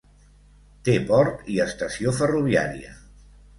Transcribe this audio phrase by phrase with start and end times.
[0.89, 2.99] Té port i estació ferroviària.